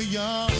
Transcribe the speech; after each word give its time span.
Young. 0.00 0.59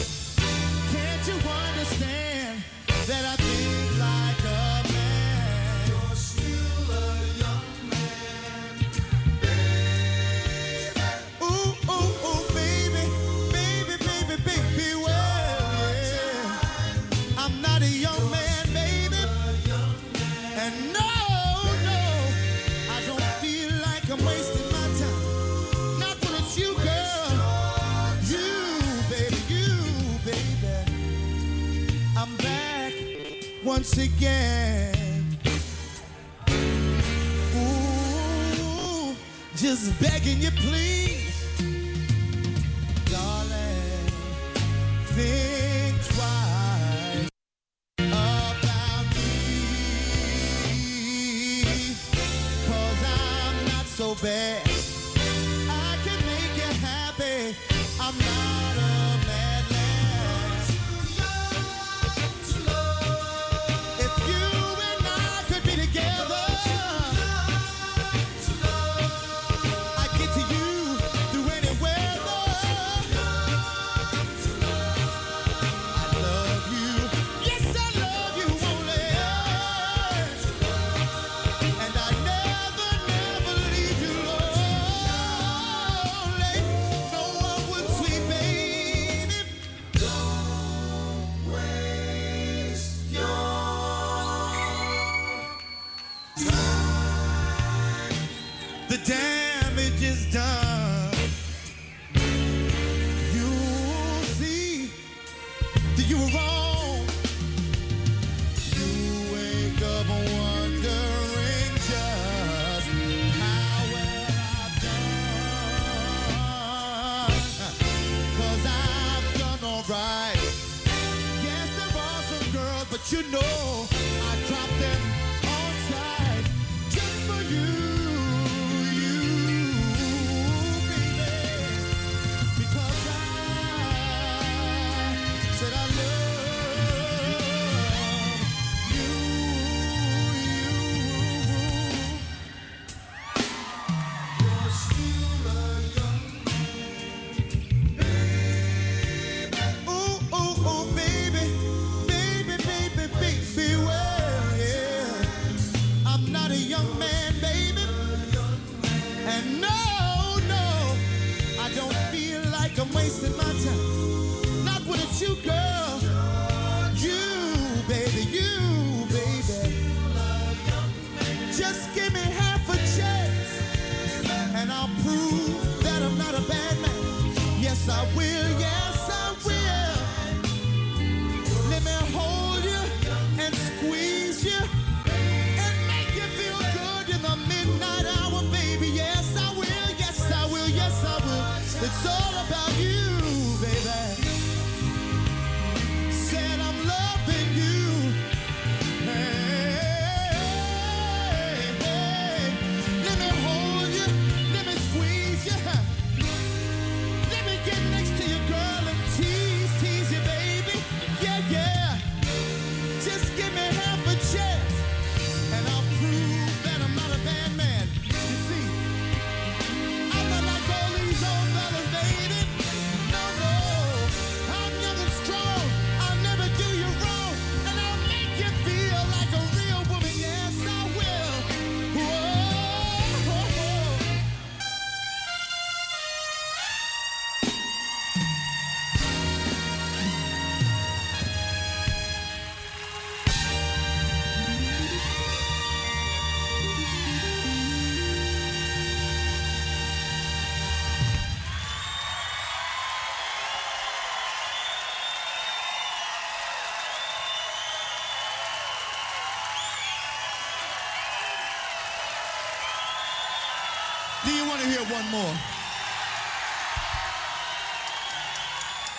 one 264.91 265.09
more. 265.11 265.35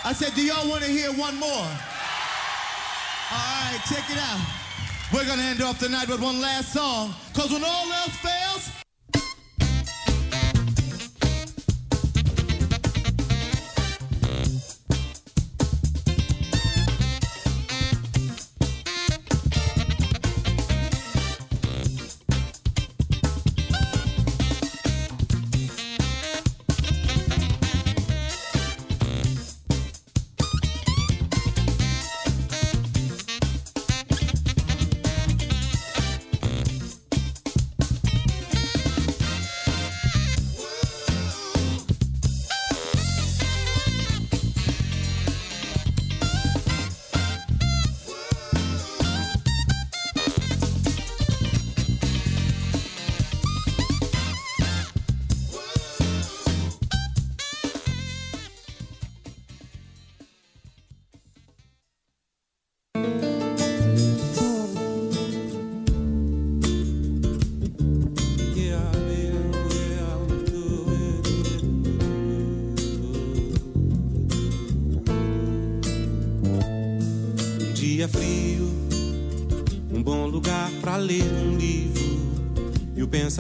I 0.04 0.14
said, 0.14 0.34
do 0.34 0.42
y'all 0.42 0.68
want 0.70 0.84
to 0.84 0.90
hear 0.90 1.12
one 1.12 1.38
more? 1.38 1.50
All 1.50 1.68
right, 3.38 3.80
check 3.88 4.10
it 4.10 4.18
out. 4.18 4.42
We're 5.14 5.26
going 5.26 5.40
to 5.40 5.46
end 5.46 5.62
off 5.62 5.80
tonight 5.80 6.08
with 6.08 6.22
one 6.22 6.40
last 6.40 6.74
song, 6.74 7.14
because 7.34 7.52
when 7.52 7.64
all 7.64 7.92
else 7.92 8.16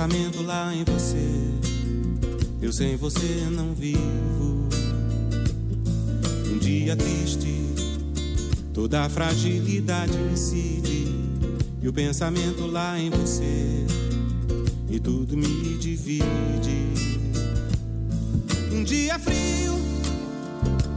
pensamento 0.02 0.42
lá 0.42 0.74
em 0.74 0.84
você. 0.84 1.30
Eu 2.60 2.74
sem 2.74 2.98
você 2.98 3.48
não 3.52 3.76
vivo. 3.76 4.68
Um 6.52 6.58
dia 6.58 6.96
triste, 6.96 7.56
toda 8.74 9.04
a 9.04 9.10
fragilidade 9.10 10.18
incide 10.34 11.06
e 11.80 11.88
o 11.88 11.94
pensamento 11.94 12.66
lá 12.66 13.00
em 13.00 13.12
você 13.12 13.86
e 14.90 15.00
tudo 15.00 15.38
me 15.38 15.78
divide. 15.78 16.88
Um 18.74 18.84
dia 18.84 19.20
frio, 19.20 19.74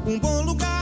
um 0.07 0.19
bom 0.19 0.43
lugar 0.43 0.74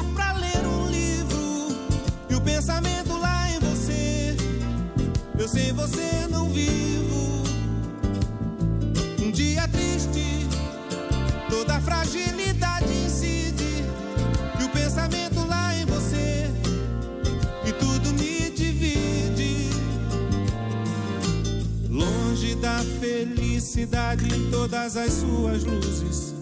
felicidade 23.83 24.25
em 24.35 24.51
todas 24.51 24.97
as 24.97 25.13
suas 25.13 25.65
luzes. 25.65 26.35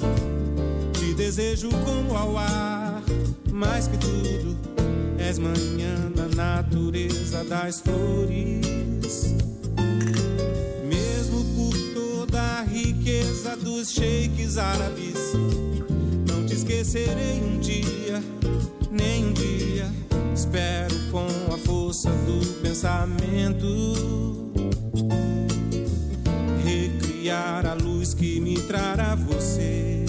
Te 0.93 1.15
desejo 1.15 1.71
como 1.71 2.17
ao 2.17 2.37
ar, 2.37 3.03
mais 3.51 3.87
que 3.89 3.97
tudo, 3.97 4.57
és 5.19 5.39
manhã 5.39 6.11
na 6.15 6.29
natureza 6.29 7.45
das 7.45 7.81
flores. 7.81 9.35
Mesmo 10.87 11.45
por 11.57 11.95
toda 11.95 12.41
a 12.41 12.63
riqueza 12.63 13.57
dos 13.57 13.91
sheiks 13.91 14.59
árabes, 14.59 15.33
não 16.29 16.45
te 16.47 16.55
esquecerei 16.55 17.41
um 17.43 17.59
dia, 17.59 18.23
nem 18.91 19.27
um 19.27 19.33
dia. 19.33 19.91
Espero 20.35 20.95
com 21.11 21.55
a 21.55 21.59
força 21.59 22.11
do 22.11 22.61
pensamento 22.61 24.11
a 27.29 27.75
luz 27.75 28.15
que 28.15 28.41
me 28.41 28.55
trará 28.63 29.15
você. 29.15 30.05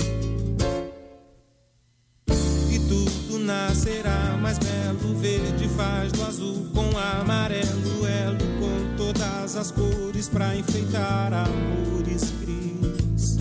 E 2.72 2.80
tudo 2.88 3.40
nascerá 3.40 4.38
mais 4.42 4.58
belo, 4.58 5.18
verde 5.18 5.68
faz 5.76 6.12
do 6.14 6.24
azul 6.24 6.68
com 6.74 6.90
amarelo, 6.98 8.08
elo 8.08 8.38
com 8.60 8.96
todas 8.96 9.58
as 9.58 9.72
cores 9.72 10.30
pra 10.30 10.56
enfeitar 10.56 11.34
amores 11.34 12.32
cris. 12.42 13.38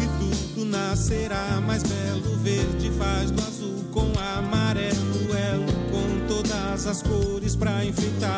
E 0.00 0.06
tudo 0.18 0.64
nascerá 0.66 1.60
mais 1.66 1.82
belo, 1.82 2.36
verde 2.38 2.90
faz 2.92 3.30
do 3.32 3.42
azul 3.42 3.84
com 3.90 4.12
amarelo, 4.38 5.36
elo 5.36 5.72
com 5.90 6.26
todas 6.28 6.86
as 6.86 7.02
cores 7.02 7.56
pra 7.56 7.84
enfeitar 7.84 8.33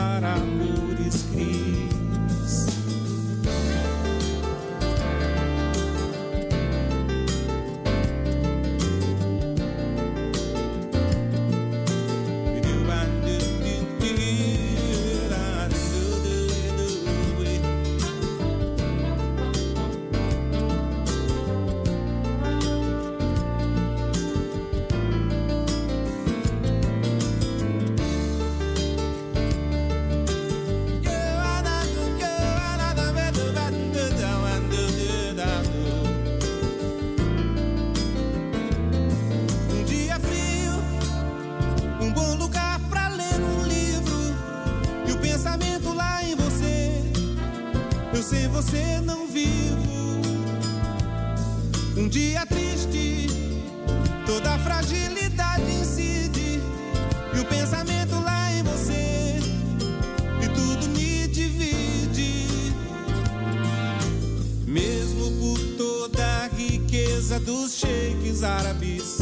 dos 67.46 67.78
sheiks 67.78 68.42
árabes, 68.42 69.18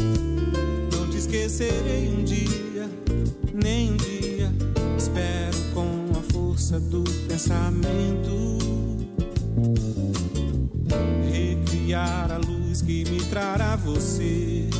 não 0.90 1.10
te 1.10 1.18
esquecerei 1.18 2.08
um 2.08 2.24
dia, 2.24 2.90
nem 3.52 3.92
um 3.92 3.96
dia. 3.98 4.50
Espero 4.96 5.58
com 5.74 6.18
a 6.18 6.32
força 6.32 6.80
do 6.80 7.04
pensamento 7.28 8.56
recriar 11.30 12.32
a 12.32 12.38
luz 12.38 12.80
que 12.80 13.04
me 13.10 13.22
trará 13.24 13.76
você. 13.76 14.70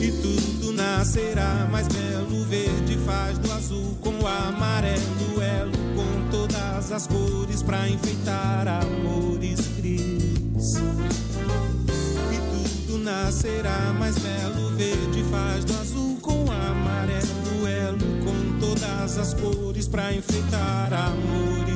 E 0.00 0.12
tudo 0.20 0.72
nascerá 0.72 1.68
mais 1.70 1.86
belo, 1.86 2.44
verde 2.46 2.98
faz 3.06 3.38
do 3.38 3.52
azul 3.52 3.96
com 4.00 4.18
o 4.18 4.26
amarelo, 4.26 5.40
elo 5.40 5.70
com 5.94 6.30
todas 6.32 6.90
as 6.90 7.06
cores 7.06 7.62
pra 7.62 7.88
enfeitar 7.88 8.66
amores 8.66 9.02
cris. 9.02 9.11
Nascerá 13.42 13.92
mais 13.98 14.16
belo, 14.18 14.70
verde 14.76 15.24
faz 15.24 15.64
do 15.64 15.74
azul 15.80 16.16
com 16.22 16.44
amarelo, 16.48 17.66
elo 17.66 17.98
com 18.24 18.60
todas 18.60 19.18
as 19.18 19.34
cores 19.34 19.88
pra 19.88 20.14
enfeitar 20.14 20.92
amores 20.92 21.71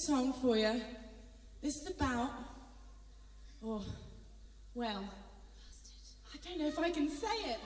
song 0.00 0.32
for 0.32 0.56
you. 0.56 0.80
This 1.60 1.82
is 1.82 1.90
about, 1.90 2.30
oh, 3.62 3.84
well, 4.74 5.04
I 6.32 6.36
don't 6.42 6.58
know 6.58 6.68
if 6.68 6.78
I 6.78 6.90
can 6.90 7.10
say 7.10 7.36
it. 7.50 7.58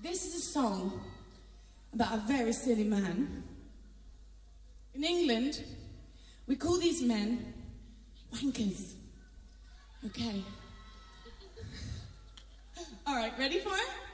This 0.00 0.26
is 0.26 0.36
a 0.36 0.40
song 0.40 1.00
about 1.92 2.14
a 2.14 2.18
very 2.18 2.52
silly 2.52 2.84
man. 2.84 3.42
In 4.94 5.02
England, 5.02 5.64
we 6.46 6.54
call 6.54 6.78
these 6.78 7.02
men 7.02 7.52
wankers. 8.32 8.94
Okay. 10.04 10.44
All 13.06 13.16
right, 13.16 13.32
ready 13.36 13.58
for 13.58 13.74
it? 13.74 14.05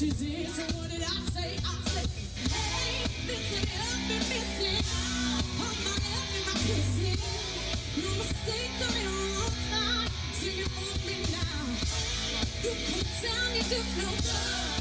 she 0.00 0.08
did. 0.12 0.48
So 0.48 0.62
what 0.78 0.88
did 0.88 1.02
I 1.02 1.12
say? 1.36 1.60
I 1.60 1.74
say, 1.92 2.06
hey, 2.48 3.04
missing, 3.26 3.68
I've 3.68 4.08
been 4.08 4.24
missing. 4.32 4.80
All 5.60 5.76
my 5.84 5.92
love 5.92 6.30
and 6.36 6.46
my 6.48 6.56
kissing. 6.64 7.20
No 8.00 8.08
mistake, 8.16 8.80
I'm 8.80 8.96
in 8.96 9.06
all 9.36 9.52
time. 9.68 10.08
So 10.40 10.46
you 10.48 10.64
want 10.72 11.04
me 11.04 11.16
now. 11.36 11.60
You 12.64 12.72
come 12.88 13.08
down, 13.20 13.54
you 13.54 13.60
just 13.60 13.98
no 13.98 14.08
good. 14.24 14.79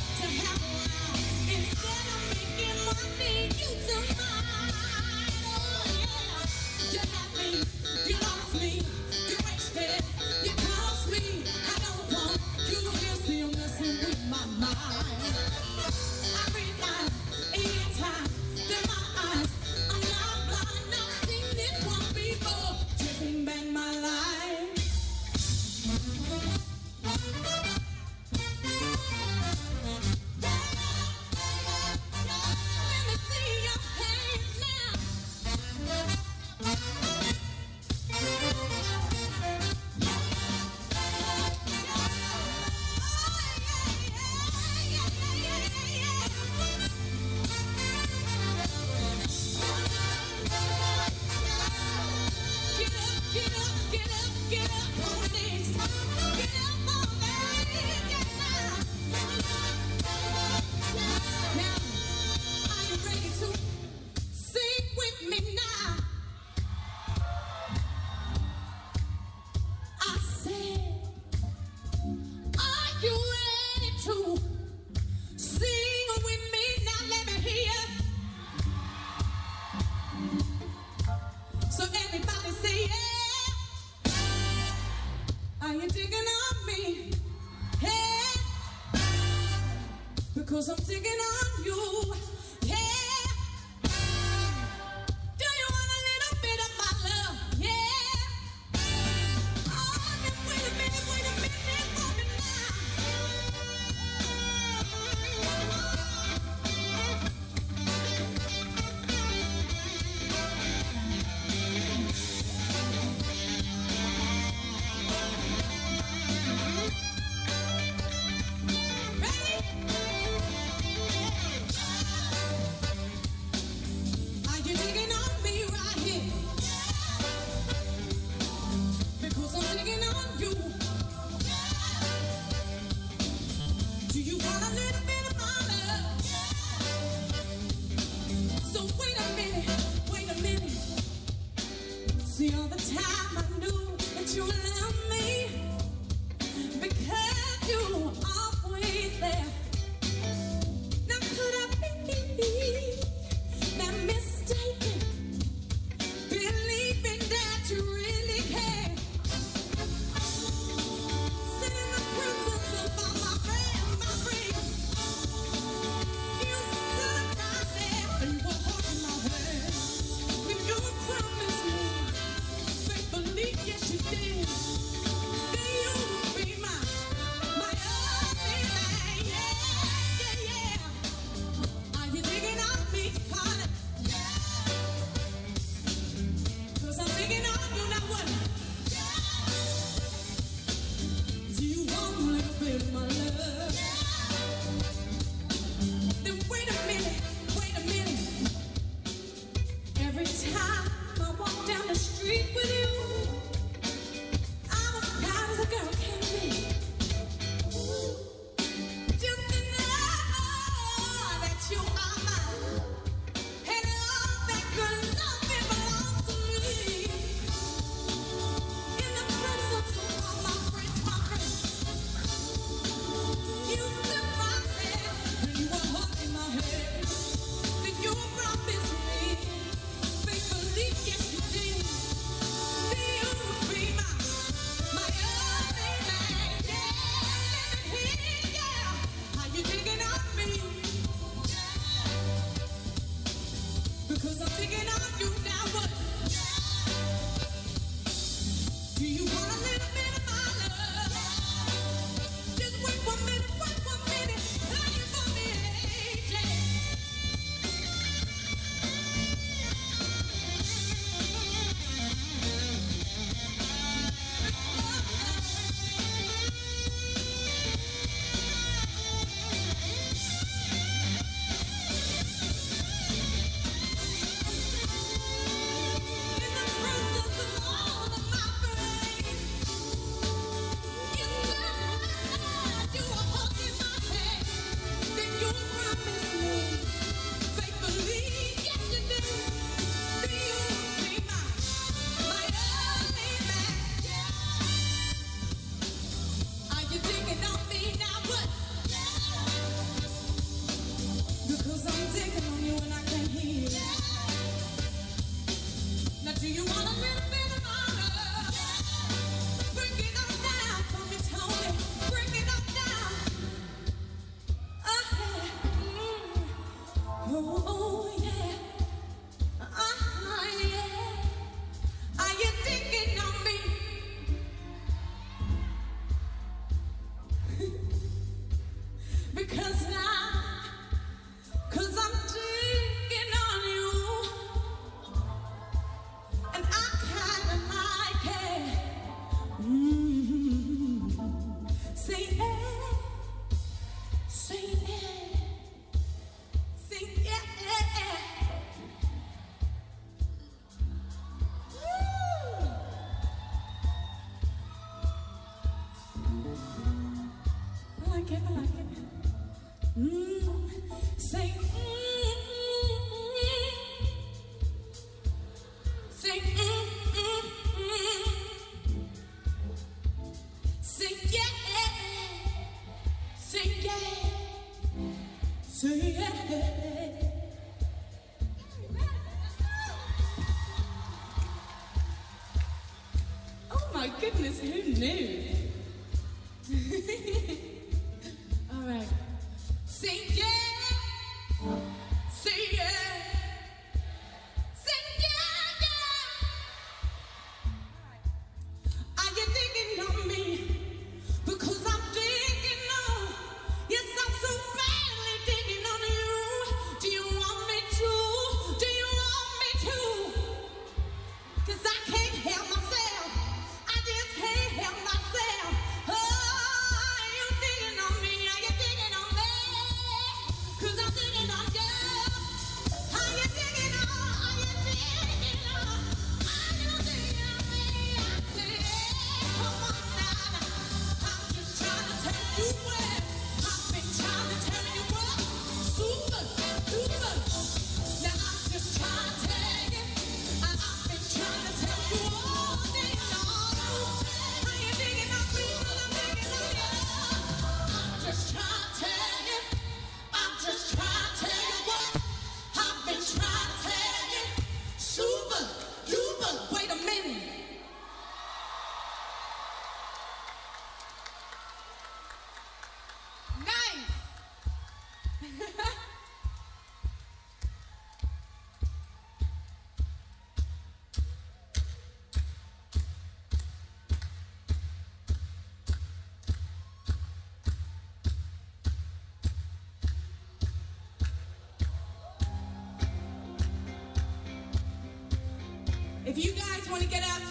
If 486.29 486.45
you 486.45 486.51
guys 486.51 486.87
want 486.91 487.01
to 487.01 487.09
get 487.09 487.23
up 487.23 487.41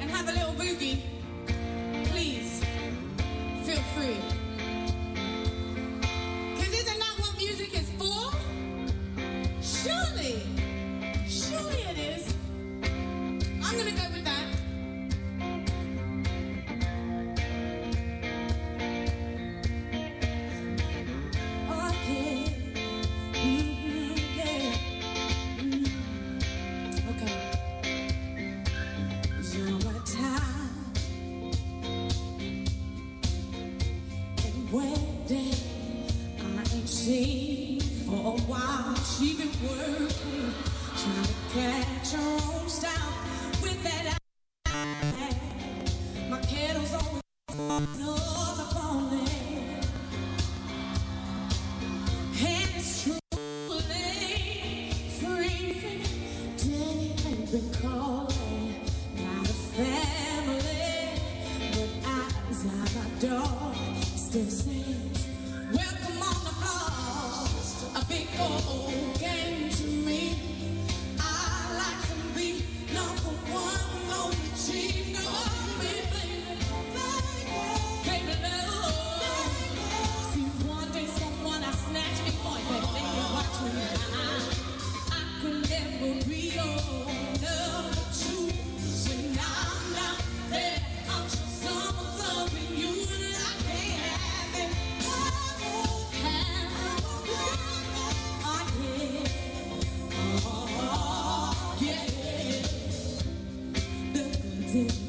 and 0.00 0.10
have 0.10 0.28
a 0.28 0.32
little 0.32 0.52
boogie, 0.52 1.15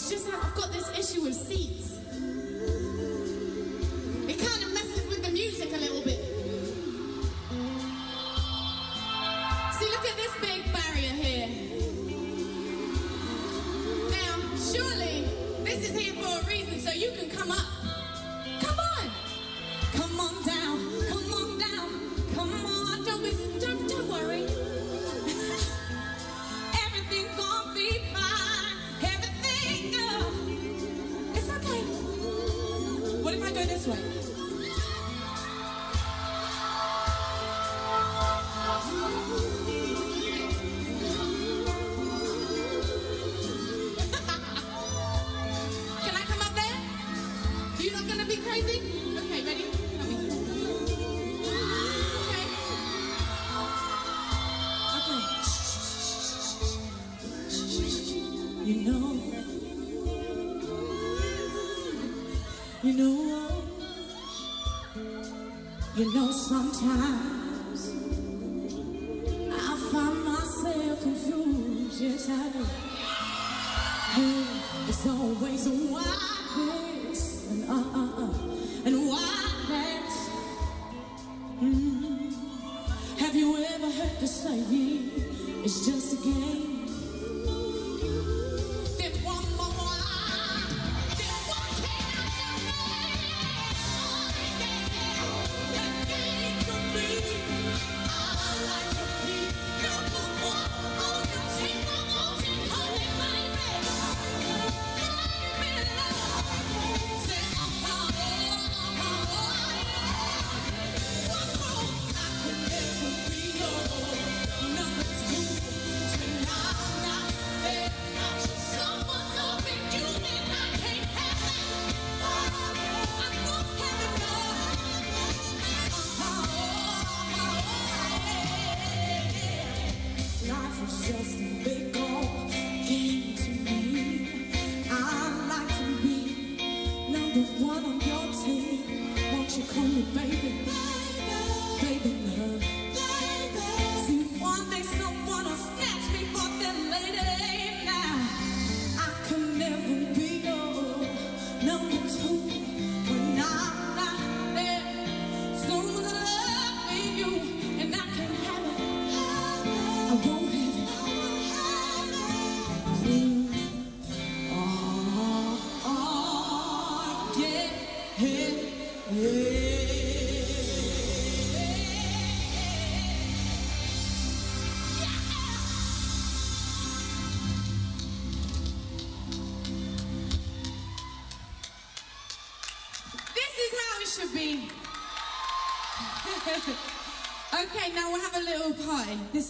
It's 0.00 0.08
just 0.08 0.30
that 0.30 0.42
I've 0.42 0.54
got 0.54 0.72
this 0.72 0.88
issue 0.98 1.24
with 1.24 1.34
seats. 1.34 1.98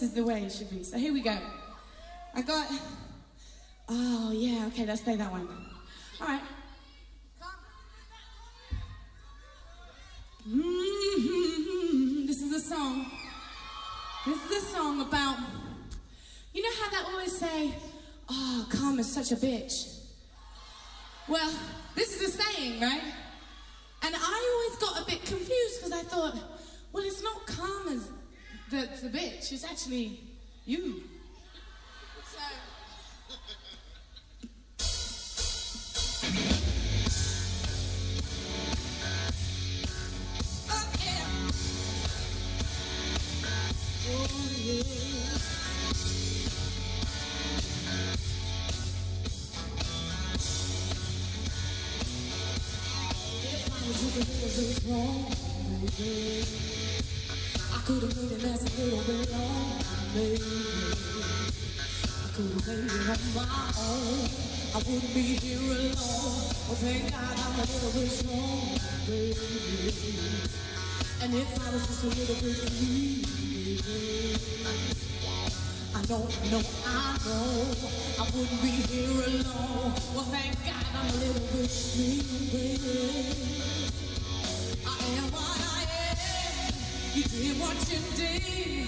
this 0.01 0.09
is 0.09 0.15
the 0.15 0.23
way 0.23 0.41
it 0.41 0.51
should 0.51 0.69
be. 0.71 0.81
So 0.81 0.97
here 0.97 1.13
we 1.13 1.21
go. 1.21 1.37
I 2.33 2.41
got, 2.41 2.67
oh 3.87 4.31
yeah, 4.33 4.65
okay, 4.69 4.83
let's 4.83 5.01
play 5.01 5.15
that 5.15 5.31
one. 5.31 5.47
And 71.31 71.39
if 71.39 71.65
I 71.65 71.71
was 71.71 71.87
just 71.87 72.03
a 72.03 72.07
little 72.07 72.35
bit 72.35 72.59
baby. 72.75 73.23
I 75.95 76.01
know, 76.09 76.27
know, 76.51 76.61
I 76.85 77.17
know 77.25 77.71
I 78.19 78.23
wouldn't 78.35 78.61
be 78.61 78.67
here 78.91 79.23
alone. 79.39 79.93
Well, 80.13 80.27
thank 80.27 80.59
God 80.65 80.85
I'm 80.93 81.07
a 81.07 81.17
little 81.23 81.47
bit 81.55 81.71
baby. 82.51 83.23
I 84.85 84.87
am 85.19 85.31
what 85.31 85.61
I 85.71 85.87
am. 86.11 86.73
You 87.15 87.23
did 87.23 87.59
what 87.61 87.79
you 87.89 87.99
did. 88.17 88.80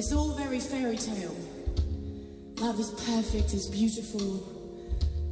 It's 0.00 0.12
all 0.12 0.30
very 0.30 0.60
fairy 0.60 0.96
tale. 0.96 1.36
Love 2.56 2.80
is 2.80 2.90
perfect, 3.04 3.52
it's 3.52 3.66
beautiful, 3.66 4.42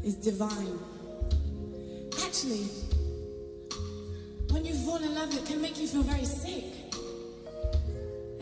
it's 0.05 0.16
divine. 0.16 0.79
Actually, 2.23 2.66
when 4.51 4.66
you 4.66 4.75
fall 4.75 5.03
in 5.03 5.14
love, 5.14 5.35
it 5.35 5.47
can 5.47 5.62
make 5.62 5.81
you 5.81 5.89
feel 5.89 6.03
very 6.03 6.27
sick. 6.27 6.66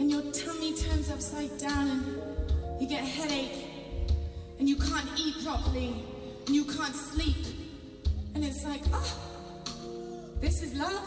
And 0.00 0.10
your 0.10 0.22
tummy 0.32 0.74
turns 0.74 1.12
upside 1.12 1.56
down 1.58 1.90
and 1.90 2.80
you 2.82 2.88
get 2.88 3.04
a 3.04 3.06
headache 3.06 3.64
and 4.58 4.68
you 4.68 4.74
can't 4.74 5.08
eat 5.16 5.36
properly 5.44 5.94
and 6.46 6.56
you 6.56 6.64
can't 6.64 6.96
sleep. 6.96 7.46
And 8.34 8.44
it's 8.44 8.64
like, 8.64 8.82
oh, 8.92 9.16
this 10.40 10.60
is 10.64 10.74
love? 10.74 11.06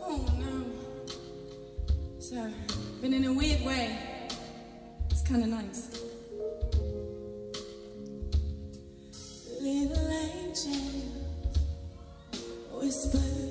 Oh 0.00 0.24
no. 0.38 0.66
So, 2.20 2.48
but 3.00 3.10
in 3.10 3.24
a 3.24 3.32
weird 3.32 3.66
way, 3.66 4.15
kind 5.28 5.42
of 5.42 5.48
nice. 5.48 5.88
Little 9.60 10.08
angels 10.08 11.06
whisper. 12.72 13.45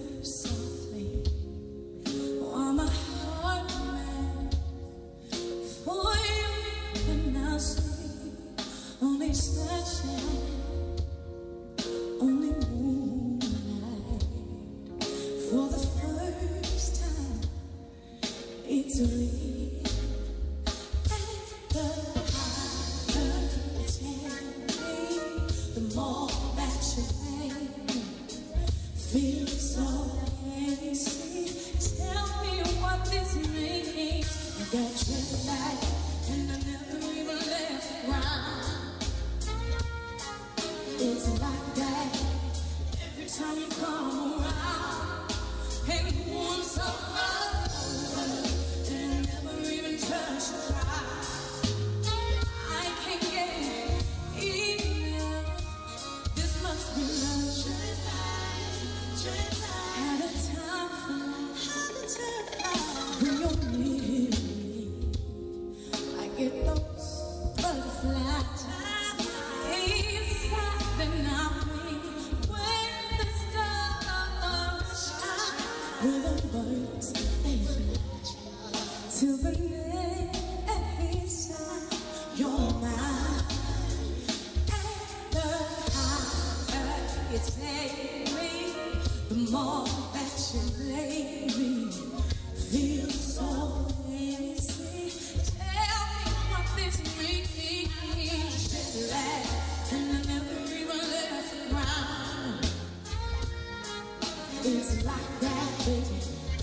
It's 104.88 105.04
like 105.04 105.40
that, 105.40 105.78
baby. 105.80 106.22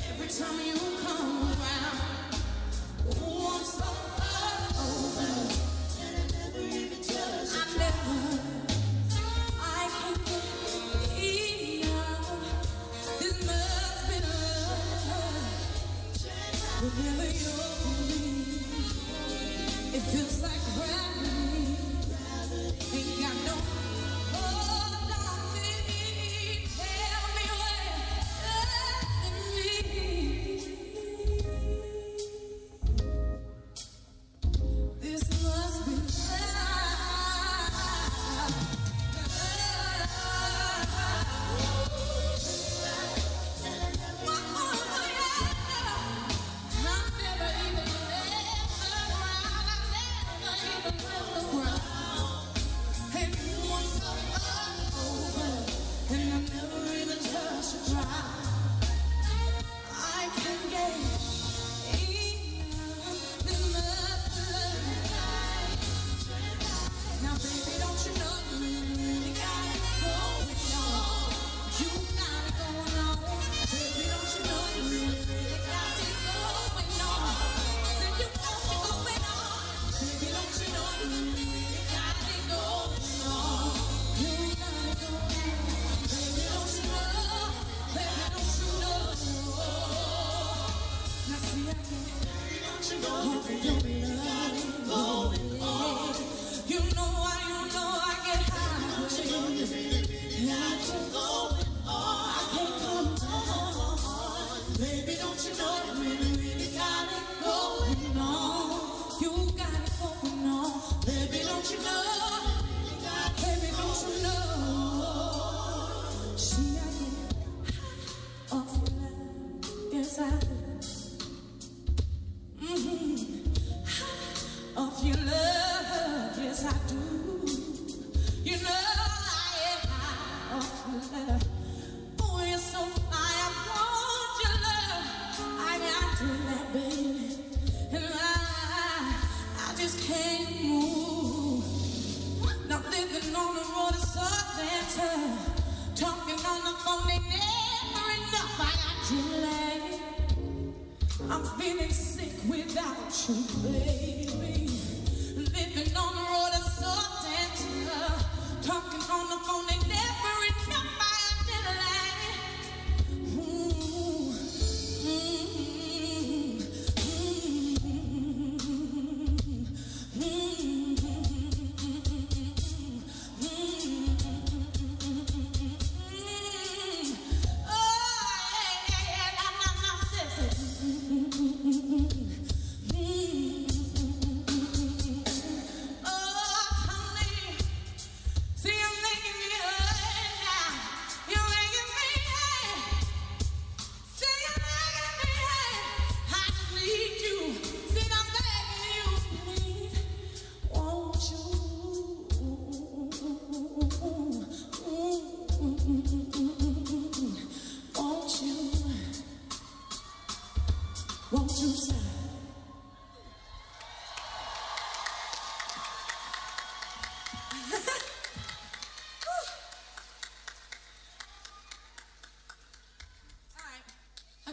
Every 0.08 0.28
time 0.28 0.60
you 0.64 0.81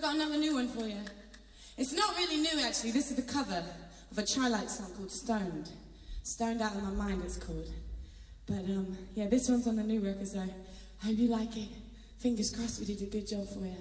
got 0.10 0.16
another 0.16 0.40
new 0.40 0.56
one 0.56 0.68
for 0.68 0.88
you. 0.88 0.98
It's 1.78 1.94
not 1.94 2.16
really 2.18 2.38
new, 2.38 2.66
actually. 2.66 2.90
This 2.90 3.12
is 3.12 3.16
the 3.16 3.32
cover 3.32 3.64
of 4.12 4.18
a 4.18 4.24
Chi-Lite 4.24 4.68
song 4.68 4.92
called 4.98 5.12
Stoned. 5.12 5.70
Stoned 6.24 6.64
Out 6.64 6.74
of 6.74 6.84
My 6.84 6.90
Mind, 6.90 7.22
it's 7.24 7.38
called. 7.38 7.72
But 8.48 8.66
um, 8.66 8.98
yeah, 9.14 9.28
this 9.28 9.48
one's 9.48 9.68
on 9.68 9.76
the 9.76 9.84
new 9.84 10.00
record, 10.00 10.28
so 10.28 10.40
I 10.40 11.06
hope 11.06 11.16
you 11.16 11.28
like 11.28 11.56
it. 11.56 11.70
Fingers 12.18 12.50
crossed 12.50 12.80
we 12.80 12.88
did 12.88 13.04
a 13.04 13.06
good 13.06 13.28
job 13.28 13.48
for 13.50 13.60
you. 13.60 13.76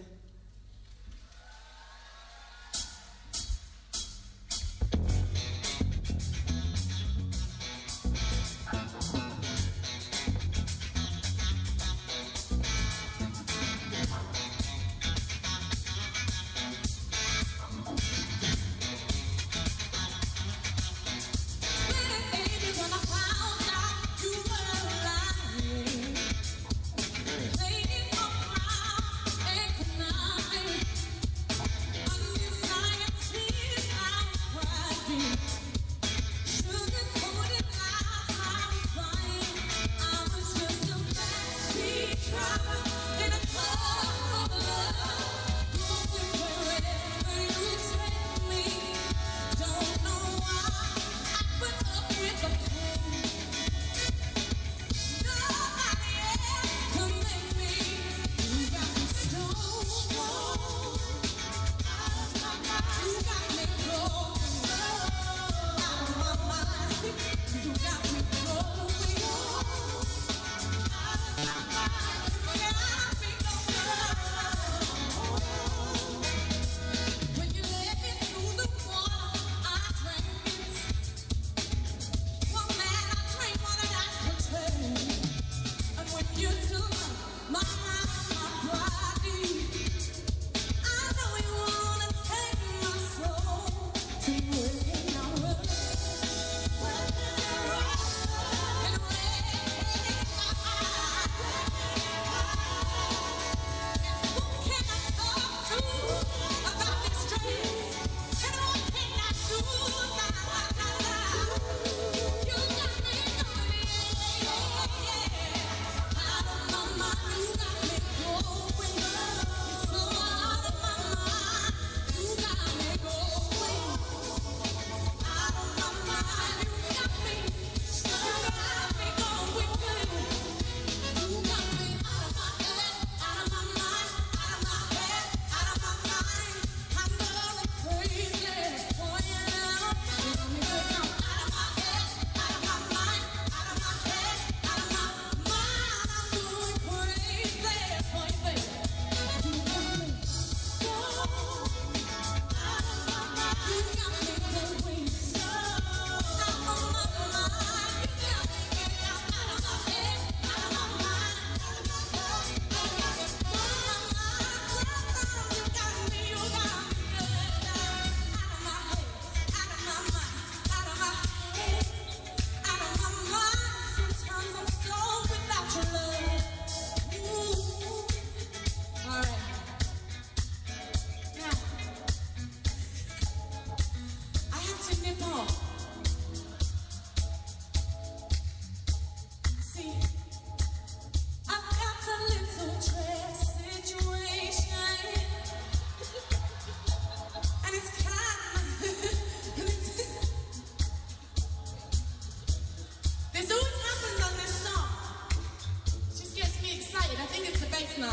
See, 207.98 208.04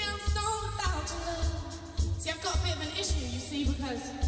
I'm 0.00 0.14
without 0.14 1.10
love. 1.26 1.50
See, 2.18 2.30
I've 2.30 2.40
got 2.40 2.54
a 2.54 2.58
bit 2.62 2.76
of 2.76 2.82
an 2.82 2.88
issue, 2.96 3.26
you 3.26 3.40
see, 3.40 3.64
because. 3.64 4.25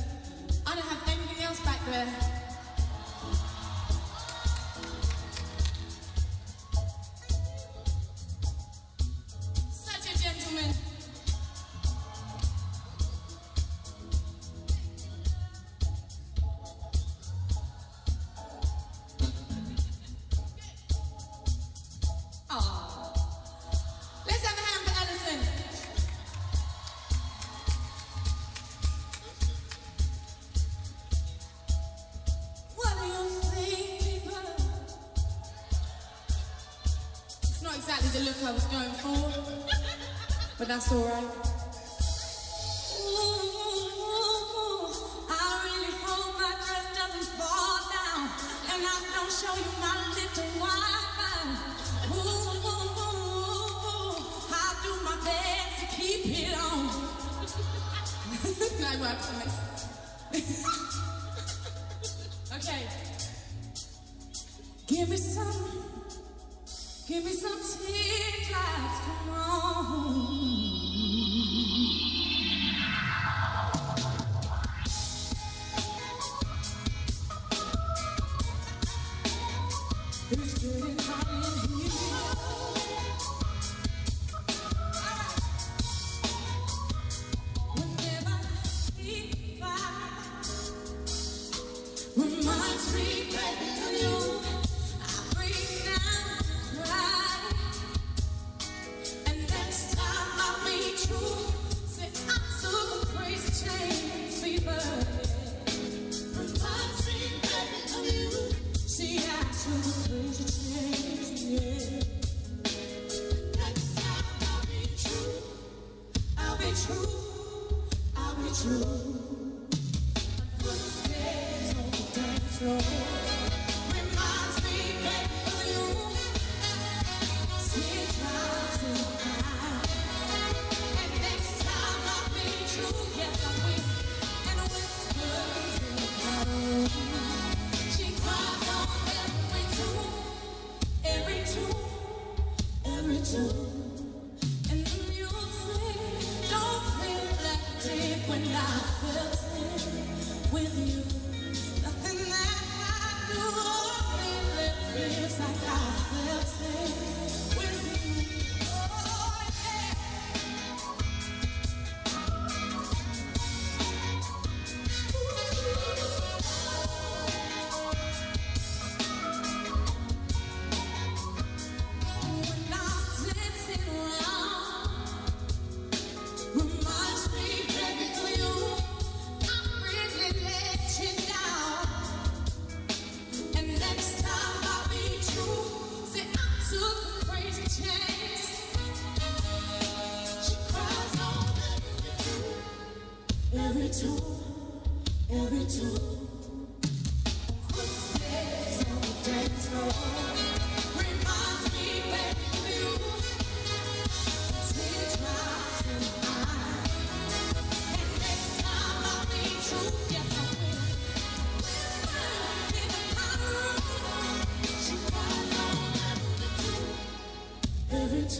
I 38.45 38.53
was 38.53 38.65
going 38.67 38.91
for, 38.91 39.33
but 40.59 40.69
that's 40.69 40.93
all 40.93 41.05
right. 41.05 41.38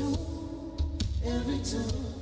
Every 0.01 1.59
tune, 1.59 2.18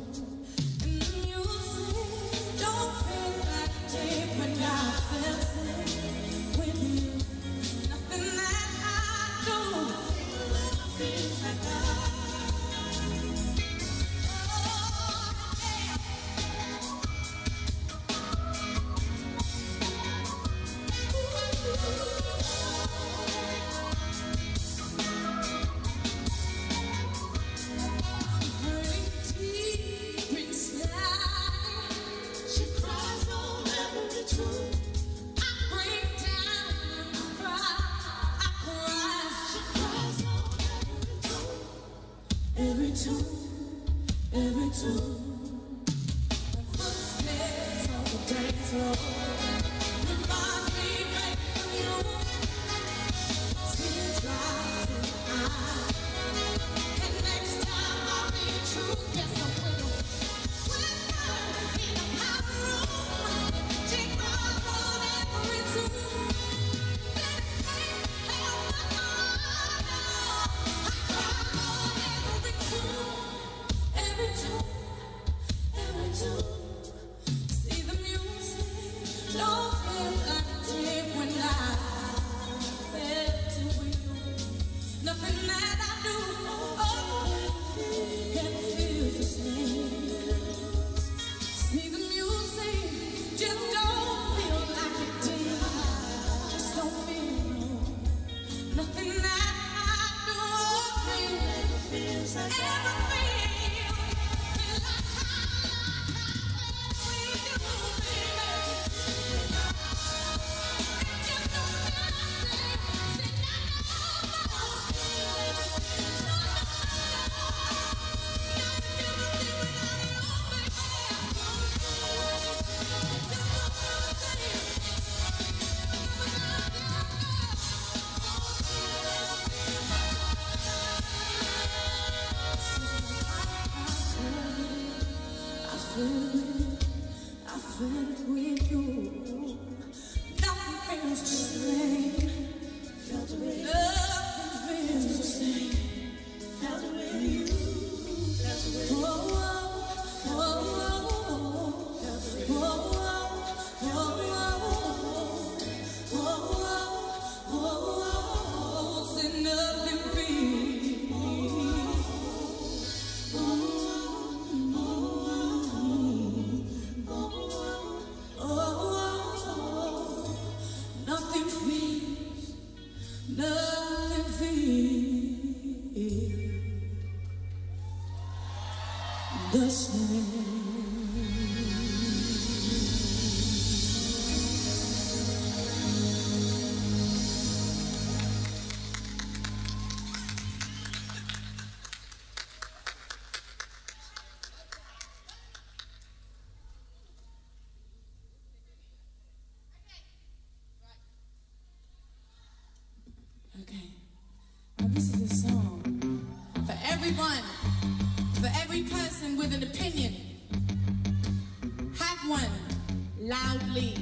loudly. 213.56 213.95